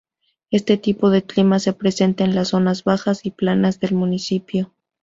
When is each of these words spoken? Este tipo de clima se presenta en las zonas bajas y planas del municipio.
Este 0.49 0.77
tipo 0.77 1.11
de 1.11 1.21
clima 1.27 1.59
se 1.59 1.73
presenta 1.73 2.23
en 2.23 2.33
las 2.33 2.47
zonas 2.47 2.83
bajas 2.83 3.23
y 3.23 3.29
planas 3.29 3.79
del 3.79 3.93
municipio. 3.93 4.71